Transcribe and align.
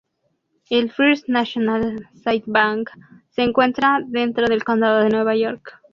El 0.71 0.89
First 0.91 1.27
National 1.29 2.09
City 2.15 2.41
Bank 2.47 2.89
se 3.29 3.43
encuentra 3.43 4.01
dentro 4.03 4.47
del 4.47 4.63
condado 4.63 5.01
de 5.01 5.09
Nueva 5.09 5.35
York. 5.35 5.79